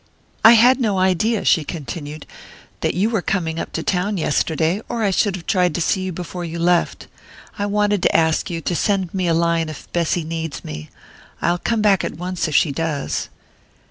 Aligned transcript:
"I 0.43 0.53
had 0.53 0.79
no 0.81 0.97
idea," 0.97 1.45
she 1.45 1.63
continued, 1.63 2.25
"that 2.79 2.95
you 2.95 3.11
were 3.11 3.21
coming 3.21 3.59
up 3.59 3.71
to 3.73 3.83
town 3.83 4.17
yesterday, 4.17 4.81
or 4.89 5.03
I 5.03 5.11
should 5.11 5.35
have 5.35 5.45
tried 5.45 5.75
to 5.75 5.79
see 5.81 6.01
you 6.01 6.11
before 6.11 6.43
you 6.43 6.57
left. 6.57 7.05
I 7.59 7.67
wanted 7.67 8.01
to 8.01 8.17
ask 8.17 8.49
you 8.49 8.61
to 8.61 8.75
send 8.75 9.13
me 9.13 9.27
a 9.27 9.35
line 9.35 9.69
if 9.69 9.93
Bessy 9.93 10.23
needs 10.23 10.65
me 10.65 10.89
I'll 11.39 11.59
come 11.59 11.83
back 11.83 12.03
at 12.03 12.15
once 12.17 12.47
if 12.47 12.55
she 12.55 12.71
does." 12.71 13.29